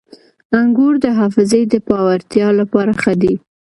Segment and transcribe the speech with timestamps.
[0.59, 3.33] •انګور د حافظې د پیاوړتیا لپاره ښه دي.